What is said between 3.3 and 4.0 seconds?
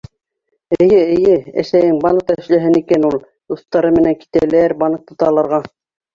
Дуҫтары